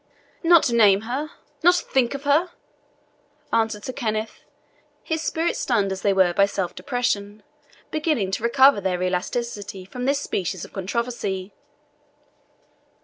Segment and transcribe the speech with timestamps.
[0.41, 1.01] "Not name
[1.61, 2.49] not think of her!"
[3.53, 4.39] answered Sir Kenneth,
[5.03, 7.43] his spirits, stunned as they were by self depression,
[7.91, 11.53] beginning to recover their elasticity from this species of controversy.